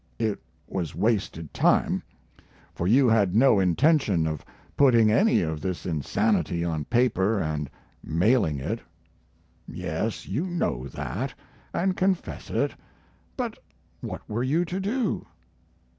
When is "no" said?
3.35-3.59